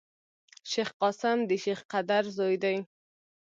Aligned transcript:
شېخ 0.71 0.89
قاسم 1.01 1.37
دشېخ 1.49 1.79
قدر 1.91 2.23
زوی 2.37 2.55
دﺉ. 2.63 2.79